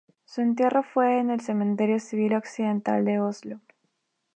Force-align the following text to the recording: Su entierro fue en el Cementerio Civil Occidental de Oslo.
Su 0.25 0.41
entierro 0.41 0.81
fue 0.81 1.19
en 1.19 1.29
el 1.29 1.41
Cementerio 1.41 1.99
Civil 1.99 2.33
Occidental 2.33 3.05
de 3.05 3.19
Oslo. 3.19 3.59